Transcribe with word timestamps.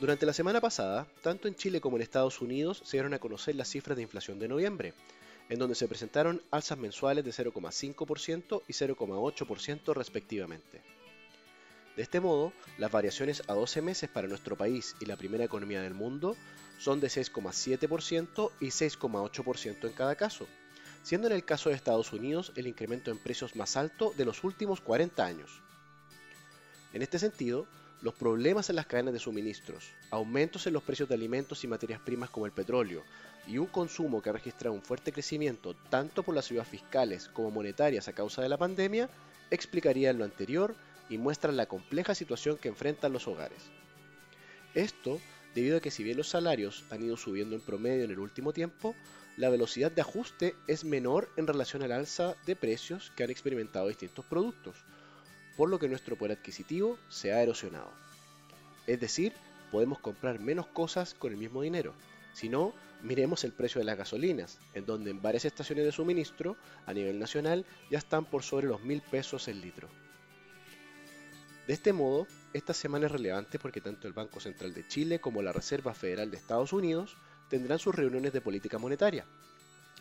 Durante 0.00 0.26
la 0.26 0.32
semana 0.32 0.60
pasada, 0.60 1.08
tanto 1.22 1.48
en 1.48 1.56
Chile 1.56 1.80
como 1.80 1.96
en 1.96 2.02
Estados 2.02 2.40
Unidos 2.40 2.82
se 2.84 2.96
dieron 2.96 3.14
a 3.14 3.18
conocer 3.18 3.56
las 3.56 3.68
cifras 3.68 3.96
de 3.96 4.02
inflación 4.02 4.38
de 4.38 4.46
noviembre, 4.46 4.94
en 5.48 5.58
donde 5.58 5.74
se 5.74 5.88
presentaron 5.88 6.40
alzas 6.52 6.78
mensuales 6.78 7.24
de 7.24 7.32
0,5% 7.32 8.62
y 8.68 8.72
0,8% 8.72 9.94
respectivamente. 9.94 10.82
De 11.96 12.02
este 12.04 12.20
modo, 12.20 12.52
las 12.78 12.92
variaciones 12.92 13.42
a 13.48 13.54
12 13.54 13.82
meses 13.82 14.08
para 14.08 14.28
nuestro 14.28 14.56
país 14.56 14.94
y 15.00 15.06
la 15.06 15.16
primera 15.16 15.42
economía 15.42 15.82
del 15.82 15.94
mundo 15.94 16.36
son 16.78 17.00
de 17.00 17.08
6,7% 17.08 18.52
y 18.60 18.66
6,8% 18.66 19.84
en 19.84 19.92
cada 19.94 20.14
caso, 20.14 20.46
siendo 21.02 21.26
en 21.26 21.32
el 21.32 21.44
caso 21.44 21.70
de 21.70 21.74
Estados 21.74 22.12
Unidos 22.12 22.52
el 22.54 22.68
incremento 22.68 23.10
en 23.10 23.18
precios 23.18 23.56
más 23.56 23.76
alto 23.76 24.14
de 24.16 24.24
los 24.24 24.44
últimos 24.44 24.80
40 24.80 25.26
años. 25.26 25.60
En 26.92 27.02
este 27.02 27.18
sentido, 27.18 27.66
los 28.00 28.14
problemas 28.14 28.70
en 28.70 28.76
las 28.76 28.86
cadenas 28.86 29.12
de 29.12 29.18
suministros, 29.18 29.90
aumentos 30.10 30.66
en 30.66 30.72
los 30.72 30.82
precios 30.82 31.08
de 31.08 31.16
alimentos 31.16 31.64
y 31.64 31.68
materias 31.68 32.00
primas 32.00 32.30
como 32.30 32.46
el 32.46 32.52
petróleo, 32.52 33.02
y 33.46 33.58
un 33.58 33.66
consumo 33.66 34.22
que 34.22 34.30
ha 34.30 34.34
registrado 34.34 34.74
un 34.74 34.82
fuerte 34.82 35.12
crecimiento 35.12 35.74
tanto 35.90 36.22
por 36.22 36.34
las 36.34 36.50
ayudas 36.50 36.68
fiscales 36.68 37.28
como 37.28 37.50
monetarias 37.50 38.06
a 38.08 38.12
causa 38.12 38.42
de 38.42 38.48
la 38.48 38.58
pandemia, 38.58 39.08
explicarían 39.50 40.18
lo 40.18 40.24
anterior 40.24 40.74
y 41.08 41.18
muestran 41.18 41.56
la 41.56 41.66
compleja 41.66 42.14
situación 42.14 42.58
que 42.58 42.68
enfrentan 42.68 43.12
los 43.12 43.26
hogares. 43.26 43.62
Esto 44.74 45.20
debido 45.54 45.78
a 45.78 45.80
que 45.80 45.90
si 45.90 46.04
bien 46.04 46.16
los 46.16 46.28
salarios 46.28 46.84
han 46.90 47.02
ido 47.02 47.16
subiendo 47.16 47.56
en 47.56 47.62
promedio 47.62 48.04
en 48.04 48.10
el 48.10 48.18
último 48.18 48.52
tiempo, 48.52 48.94
la 49.36 49.48
velocidad 49.48 49.90
de 49.90 50.02
ajuste 50.02 50.54
es 50.66 50.84
menor 50.84 51.30
en 51.36 51.46
relación 51.46 51.82
al 51.82 51.92
alza 51.92 52.36
de 52.46 52.54
precios 52.54 53.12
que 53.16 53.24
han 53.24 53.30
experimentado 53.30 53.88
distintos 53.88 54.24
productos, 54.26 54.76
por 55.58 55.68
lo 55.68 55.80
que 55.80 55.88
nuestro 55.88 56.16
poder 56.16 56.38
adquisitivo 56.38 56.98
se 57.08 57.32
ha 57.32 57.42
erosionado. 57.42 57.90
Es 58.86 59.00
decir, 59.00 59.32
podemos 59.72 59.98
comprar 59.98 60.38
menos 60.38 60.68
cosas 60.68 61.14
con 61.14 61.32
el 61.32 61.36
mismo 61.36 61.62
dinero. 61.62 61.94
Si 62.32 62.48
no, 62.48 62.72
miremos 63.02 63.42
el 63.42 63.52
precio 63.52 63.80
de 63.80 63.84
las 63.84 63.98
gasolinas, 63.98 64.60
en 64.74 64.86
donde 64.86 65.10
en 65.10 65.20
varias 65.20 65.44
estaciones 65.44 65.84
de 65.84 65.90
suministro 65.90 66.56
a 66.86 66.94
nivel 66.94 67.18
nacional 67.18 67.66
ya 67.90 67.98
están 67.98 68.24
por 68.24 68.44
sobre 68.44 68.68
los 68.68 68.82
mil 68.82 69.02
pesos 69.02 69.48
el 69.48 69.60
litro. 69.60 69.88
De 71.66 71.74
este 71.74 71.92
modo, 71.92 72.28
esta 72.52 72.72
semana 72.72 73.06
es 73.06 73.12
relevante 73.12 73.58
porque 73.58 73.80
tanto 73.80 74.06
el 74.06 74.14
Banco 74.14 74.38
Central 74.38 74.72
de 74.72 74.86
Chile 74.86 75.20
como 75.20 75.42
la 75.42 75.52
Reserva 75.52 75.92
Federal 75.92 76.30
de 76.30 76.36
Estados 76.36 76.72
Unidos 76.72 77.16
tendrán 77.50 77.80
sus 77.80 77.96
reuniones 77.96 78.32
de 78.32 78.40
política 78.40 78.78
monetaria, 78.78 79.26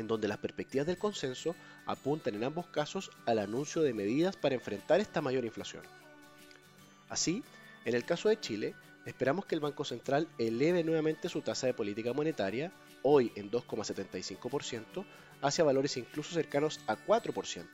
en 0.00 0.08
donde 0.08 0.28
las 0.28 0.38
perspectivas 0.38 0.86
del 0.86 0.98
consenso 0.98 1.54
apuntan 1.86 2.34
en 2.34 2.44
ambos 2.44 2.66
casos 2.66 3.10
al 3.26 3.38
anuncio 3.38 3.82
de 3.82 3.94
medidas 3.94 4.36
para 4.36 4.54
enfrentar 4.54 5.00
esta 5.00 5.20
mayor 5.20 5.44
inflación. 5.44 5.82
Así, 7.08 7.44
en 7.84 7.94
el 7.94 8.04
caso 8.04 8.28
de 8.28 8.40
Chile, 8.40 8.74
esperamos 9.04 9.46
que 9.46 9.54
el 9.54 9.60
Banco 9.60 9.84
Central 9.84 10.28
eleve 10.38 10.82
nuevamente 10.84 11.28
su 11.28 11.42
tasa 11.42 11.66
de 11.66 11.74
política 11.74 12.12
monetaria, 12.12 12.72
hoy 13.02 13.32
en 13.36 13.50
2,75%, 13.50 15.04
hacia 15.42 15.64
valores 15.64 15.96
incluso 15.96 16.34
cercanos 16.34 16.80
a 16.86 16.96
4%. 16.96 17.66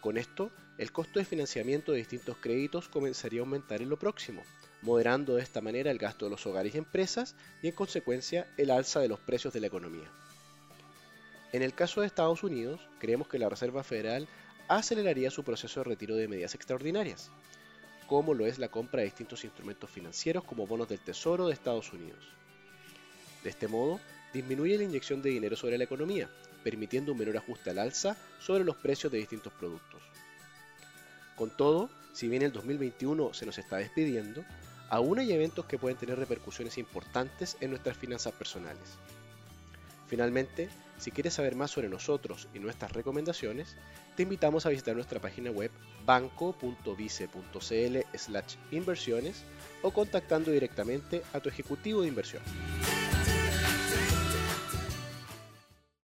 Con 0.00 0.18
esto, 0.18 0.50
el 0.78 0.90
costo 0.90 1.18
de 1.18 1.24
financiamiento 1.24 1.92
de 1.92 1.98
distintos 1.98 2.36
créditos 2.38 2.88
comenzaría 2.88 3.40
a 3.40 3.44
aumentar 3.44 3.82
en 3.82 3.88
lo 3.88 3.98
próximo, 3.98 4.42
moderando 4.80 5.36
de 5.36 5.42
esta 5.42 5.60
manera 5.60 5.90
el 5.90 5.98
gasto 5.98 6.24
de 6.26 6.32
los 6.32 6.44
hogares 6.46 6.74
y 6.74 6.78
empresas 6.78 7.36
y 7.62 7.68
en 7.68 7.74
consecuencia 7.74 8.52
el 8.56 8.70
alza 8.70 9.00
de 9.00 9.08
los 9.08 9.20
precios 9.20 9.54
de 9.54 9.60
la 9.60 9.68
economía. 9.68 10.10
En 11.52 11.62
el 11.62 11.74
caso 11.74 12.00
de 12.00 12.06
Estados 12.06 12.42
Unidos, 12.42 12.80
creemos 12.98 13.28
que 13.28 13.38
la 13.38 13.50
Reserva 13.50 13.84
Federal 13.84 14.26
aceleraría 14.68 15.30
su 15.30 15.44
proceso 15.44 15.80
de 15.80 15.84
retiro 15.84 16.16
de 16.16 16.26
medidas 16.26 16.54
extraordinarias, 16.54 17.30
como 18.06 18.32
lo 18.32 18.46
es 18.46 18.58
la 18.58 18.68
compra 18.68 19.00
de 19.00 19.06
distintos 19.06 19.44
instrumentos 19.44 19.90
financieros 19.90 20.44
como 20.44 20.66
bonos 20.66 20.88
del 20.88 21.00
Tesoro 21.00 21.46
de 21.46 21.52
Estados 21.52 21.92
Unidos. 21.92 22.24
De 23.44 23.50
este 23.50 23.68
modo, 23.68 24.00
disminuye 24.32 24.78
la 24.78 24.84
inyección 24.84 25.20
de 25.20 25.28
dinero 25.28 25.54
sobre 25.56 25.76
la 25.76 25.84
economía, 25.84 26.30
permitiendo 26.64 27.12
un 27.12 27.18
menor 27.18 27.36
ajuste 27.36 27.68
al 27.68 27.78
alza 27.78 28.16
sobre 28.40 28.64
los 28.64 28.76
precios 28.76 29.12
de 29.12 29.18
distintos 29.18 29.52
productos. 29.52 30.00
Con 31.36 31.50
todo, 31.54 31.90
si 32.14 32.28
bien 32.28 32.42
el 32.42 32.52
2021 32.52 33.34
se 33.34 33.44
nos 33.44 33.58
está 33.58 33.76
despidiendo, 33.76 34.42
aún 34.88 35.18
hay 35.18 35.32
eventos 35.32 35.66
que 35.66 35.78
pueden 35.78 35.98
tener 35.98 36.18
repercusiones 36.18 36.78
importantes 36.78 37.58
en 37.60 37.70
nuestras 37.70 37.96
finanzas 37.96 38.32
personales. 38.32 38.96
Finalmente, 40.06 40.68
si 41.02 41.10
quieres 41.10 41.34
saber 41.34 41.56
más 41.56 41.72
sobre 41.72 41.88
nosotros 41.88 42.48
y 42.54 42.60
nuestras 42.60 42.92
recomendaciones, 42.92 43.76
te 44.14 44.22
invitamos 44.22 44.66
a 44.66 44.68
visitar 44.68 44.94
nuestra 44.94 45.20
página 45.20 45.50
web 45.50 45.72
banco.vice.cl 46.06 47.96
inversiones 48.70 49.42
o 49.82 49.90
contactando 49.90 50.52
directamente 50.52 51.22
a 51.32 51.40
tu 51.40 51.48
ejecutivo 51.48 52.02
de 52.02 52.08
inversión. 52.08 52.42